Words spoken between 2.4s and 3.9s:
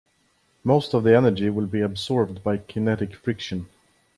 by kinetic friction.